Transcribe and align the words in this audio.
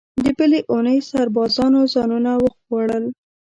د 0.23 0.25
بلې 0.37 0.59
اوونۍ 0.71 0.99
سربازانو 1.11 1.81
ځانونه 1.93 2.31
وغوړول. 2.43 3.05